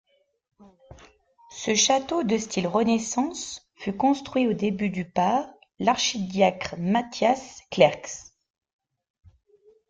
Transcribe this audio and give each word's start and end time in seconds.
Ce 1.51 1.75
château 1.75 2.23
de 2.23 2.35
style 2.35 2.65
Renaissance 2.65 3.69
fut 3.75 3.93
construit 3.95 4.47
au 4.47 4.53
début 4.53 4.89
du 4.89 5.05
par 5.07 5.47
l'archidiacre 5.77 6.73
Mathias 6.79 7.59
Clercx. 7.69 8.33